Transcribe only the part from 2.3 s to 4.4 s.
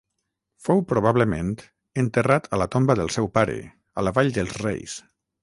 a la tomba del seu pare a la Vall